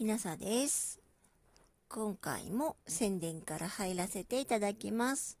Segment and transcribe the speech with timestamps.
[0.00, 0.98] きなさです。
[1.90, 5.36] 今回も宣伝から入らせていただきます。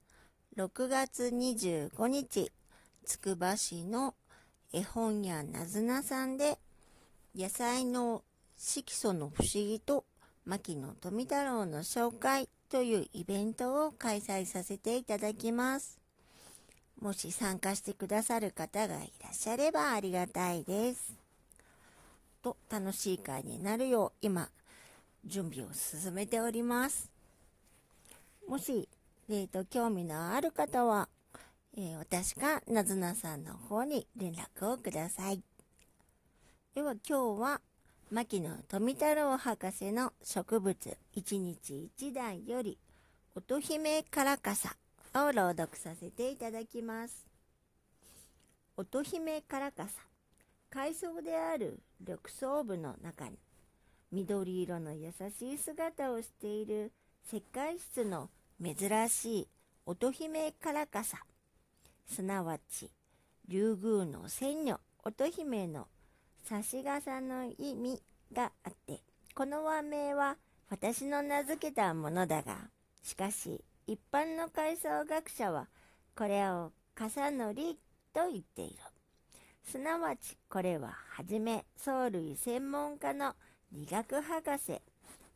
[0.54, 2.52] 6月25日、
[3.06, 4.14] つくば市の
[4.70, 6.58] 絵本屋なずなさんで、
[7.34, 8.22] 野菜の
[8.58, 10.04] 色素の不思議と
[10.44, 15.98] 牧野富太郎の紹介というイベントを開催させていただきます。
[17.00, 21.14] もし参加してくださる方がいらっしゃればありがたいです。
[22.42, 24.48] と楽しい会になるよう今
[25.24, 27.10] 準備を進めております。
[28.48, 28.88] もし、
[29.28, 31.08] えーと、興味のある方は、
[31.76, 35.42] えー、私かなずなさんの方に連絡をください。
[36.74, 37.60] では今日は
[38.10, 42.76] 牧野富太郎博士の植物一日一台より
[43.36, 44.74] 乙姫からかさ
[45.14, 47.26] を朗読させていただきます。
[48.76, 49.90] 乙姫からかさ
[50.70, 53.38] 海藻である緑藻部の中に
[54.12, 56.92] 緑色の優しい姿をしている
[57.26, 58.28] 石灰質の
[58.62, 59.48] 珍しい
[59.86, 61.18] 乙姫からかさ。
[62.06, 62.90] すなわち
[63.46, 65.86] 竜宮の仙女乙姫の
[66.42, 68.02] 差し傘の意味
[68.32, 69.00] があって
[69.34, 70.36] この和名は
[70.68, 72.56] 私の名付けたものだが
[73.02, 75.68] しかし一般の海藻学者は
[76.16, 77.78] これを傘のり
[78.12, 78.76] と言っている。
[79.64, 83.34] すなわちこれははじめ藻類専門家の
[83.72, 84.80] 理学博士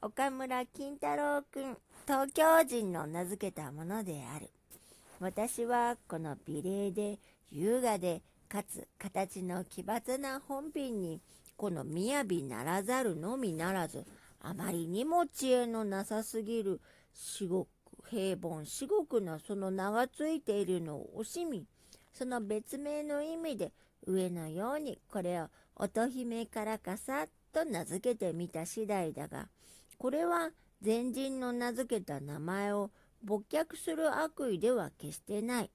[0.02, 4.50] 岡村金太郎君東京人の名付けたものである。
[5.20, 7.20] 私はこの美麗で
[7.52, 11.20] 優雅でかつ形の奇抜な本品に
[11.56, 14.04] この雅ならざるのみならず
[14.40, 16.80] あまりにも知恵のなさすぎる
[17.12, 17.68] 至極
[18.10, 21.64] 平凡至極なその名がついているのを惜しみ
[22.12, 23.70] その別名の意味で
[24.08, 25.46] 上のようにこれを
[25.76, 29.48] 乙姫からかさと名付けてみた次第だが
[29.98, 30.50] これは
[30.84, 32.90] 前人の名付けた名前を
[33.22, 35.70] 没却する悪意では決してない。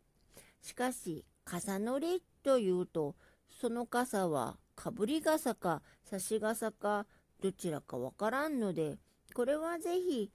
[0.62, 3.16] しかし、傘のりというと、
[3.60, 7.08] その傘はかぶり傘か差し傘か
[7.42, 9.00] どちらかわからんので、
[9.34, 10.32] これはぜひ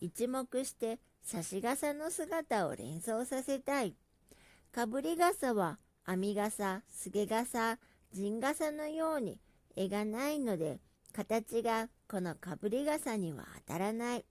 [0.00, 3.94] 一目して差し傘の姿を連想させたい。
[4.70, 7.78] かぶり傘は編み傘、すげ傘、
[8.12, 9.38] 陣傘のように
[9.76, 10.80] 絵がないので、
[11.12, 14.24] 形がこのかぶり傘には当たらない。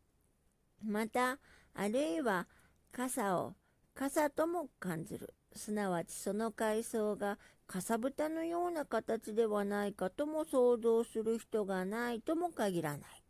[0.84, 1.40] また、
[1.74, 2.48] あるいは
[2.92, 3.56] 傘を
[3.96, 5.34] 傘とも感じる。
[5.56, 7.38] すなわちその階層が
[7.68, 13.24] かさぶたのような形ではないかとも想像する人がないとも限らない。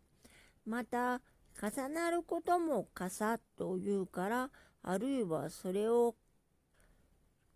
[0.65, 1.21] また、
[1.61, 4.49] 重なることも傘というから、
[4.81, 6.15] あるいはそれを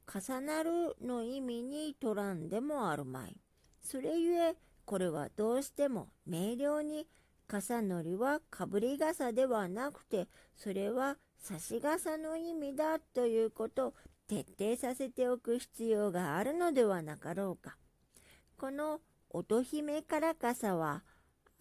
[0.07, 3.37] 重なるの意味に取らんでもあるまい。
[3.89, 7.07] それゆえ、これはどうしても明瞭に
[7.47, 10.27] 傘のりはかぶり傘ではなくて、
[10.57, 13.93] それは差し傘の意味だということを
[14.27, 17.77] 徹底させておく必要があるのではなかろうか。
[18.57, 18.99] この
[19.29, 21.03] 乙姫から傘は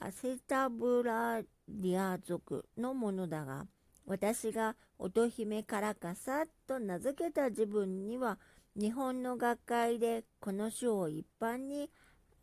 [0.00, 3.69] アセタブラリア族のものだが、
[4.04, 8.41] 私が乙姫からかさと名付けた自分には
[8.75, 11.88] 日本の学会でこの書を一般に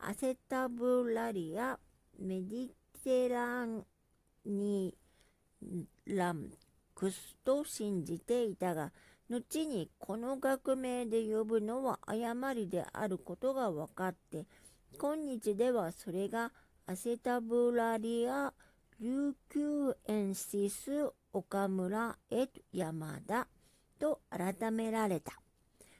[0.05, 1.79] アセタブラリア
[2.19, 2.69] メディ
[3.03, 3.85] テラン
[4.45, 4.93] ニ
[6.05, 6.49] ラン
[6.93, 8.91] クスと信じていたが
[9.29, 14.45] 後にこの学名で呼ぶのは誤りであることが分かって
[14.99, 16.51] 今日ではそれが
[16.85, 18.53] アセタブラリア
[18.99, 23.47] 琉球エンシス岡村エ山田
[23.99, 25.33] と改められた。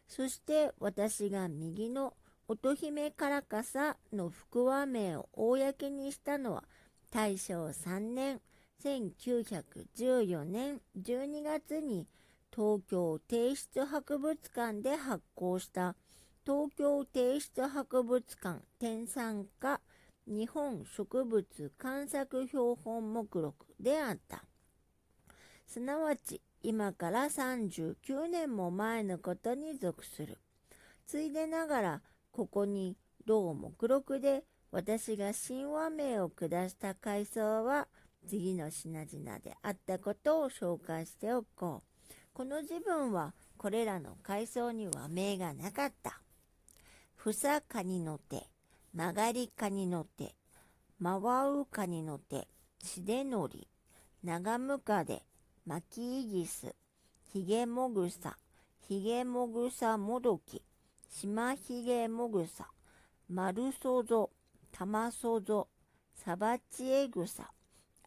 [0.07, 2.13] そして私が右の
[2.47, 6.63] 乙姫からかさの福和名を公にしたのは
[7.09, 8.41] 大正3年
[8.83, 12.07] 1914年12月に
[12.53, 15.95] 東京帝室博物館で発行した
[16.45, 19.79] 東京帝室博物館天産家
[20.27, 24.43] 日本植物観察標本目録であった。
[25.65, 30.37] すなわち今から39年も前のことに属する。
[31.07, 32.01] ついでながら
[32.33, 32.97] ここに
[33.27, 37.87] 同目録で私が神話名を下した階層は
[38.27, 42.13] 次の品々であったことを紹介しておこう。
[42.33, 46.21] この自分はこれらの階層には名がなかった。
[47.15, 48.49] ふさかにの手、
[48.95, 50.33] 曲がりかにの手、
[51.01, 51.19] 回
[51.51, 52.47] うかにの手、
[52.83, 53.67] しでのり、
[54.23, 55.21] 長むかで、
[55.67, 56.75] 巻きイギス、
[57.31, 58.37] ひげもぐさ、
[58.87, 60.63] ひげもぐさもどき、
[61.13, 62.67] しまひげもぐさ、
[63.29, 64.31] 丸そぞ、
[64.71, 65.67] 玉そぞ、
[66.15, 67.51] サバチエグサ、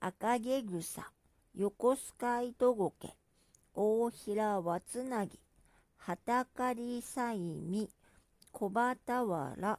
[0.00, 1.12] 赤毛草、
[1.54, 3.16] 横須賀糸ゴケ、
[3.74, 5.38] 大平わつなぎ、
[5.96, 7.88] はたかりさいみ、
[8.50, 9.78] 小畑わら、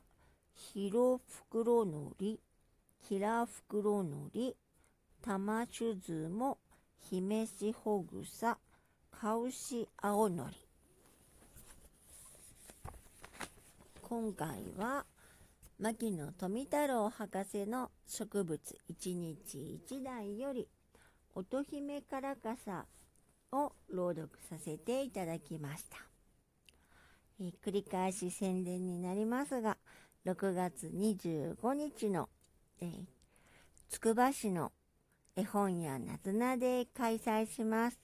[0.53, 2.39] ひろふくろのり、
[3.09, 4.56] ひらふくろのり、
[5.21, 6.59] たましゅずも、
[6.97, 8.57] ひめしほぐさ、
[9.12, 10.67] かうし青のり。
[14.09, 15.06] 今回は、
[15.81, 20.69] 牧野富太郎博士の植物一日一台より
[21.36, 22.86] 乙姫からかさ
[23.51, 25.98] を朗読させていただきました。
[27.42, 29.75] え繰り返し宣伝になりますが、
[30.25, 32.30] 6月25日の、
[32.80, 32.89] え、
[33.89, 34.71] つくば市の
[35.36, 38.00] 絵本屋なずなで開催します。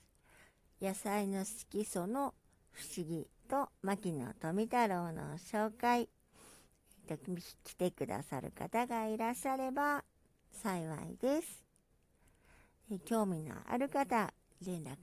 [0.82, 2.34] 野菜の色素の
[2.74, 6.10] 不思議と牧野富太郎の紹介。
[7.64, 10.04] 来てくださる方がいらっしゃれば
[10.52, 11.64] 幸いです。
[13.06, 14.34] 興味のある方、
[14.66, 14.96] 連絡を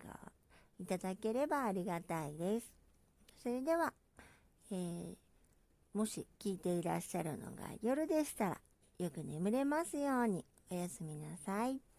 [0.78, 2.72] いただければありがたいです。
[3.42, 3.92] それでは、
[4.70, 5.14] えー、
[5.92, 8.60] もし聞いていらっしゃるのが夜でしたら、
[8.98, 11.89] よく眠れますようにおやすみなさい。